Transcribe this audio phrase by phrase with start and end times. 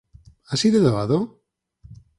[0.53, 1.19] Así de doado?